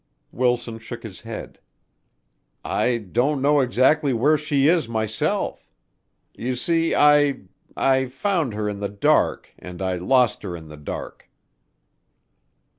[0.31, 1.59] Wilson shook his head.
[2.65, 5.69] "I don't know exactly where she is myself.
[6.33, 7.41] You see I
[7.77, 11.29] I found her in the dark and I lost her in the dark."